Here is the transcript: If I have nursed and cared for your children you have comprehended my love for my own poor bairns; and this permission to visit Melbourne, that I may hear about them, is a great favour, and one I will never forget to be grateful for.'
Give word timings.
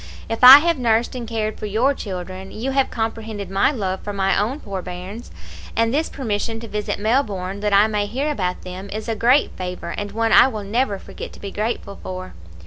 If 0.27 0.43
I 0.43 0.57
have 0.57 0.79
nursed 0.79 1.13
and 1.13 1.27
cared 1.27 1.59
for 1.59 1.67
your 1.67 1.93
children 1.93 2.49
you 2.51 2.71
have 2.71 2.89
comprehended 2.89 3.51
my 3.51 3.69
love 3.69 4.01
for 4.01 4.11
my 4.13 4.35
own 4.35 4.59
poor 4.59 4.81
bairns; 4.81 5.29
and 5.75 5.93
this 5.93 6.09
permission 6.09 6.59
to 6.61 6.67
visit 6.67 6.97
Melbourne, 6.97 7.59
that 7.59 7.71
I 7.71 7.85
may 7.85 8.07
hear 8.07 8.31
about 8.31 8.63
them, 8.63 8.89
is 8.91 9.07
a 9.07 9.15
great 9.15 9.51
favour, 9.57 9.89
and 9.91 10.11
one 10.11 10.31
I 10.33 10.47
will 10.47 10.63
never 10.63 10.97
forget 10.97 11.31
to 11.33 11.39
be 11.39 11.51
grateful 11.51 11.99
for.' 12.01 12.33